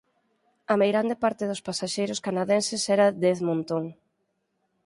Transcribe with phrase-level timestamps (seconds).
[0.71, 3.83] A meirande parte dos pasaxeiros canadenses eran de Edmonton.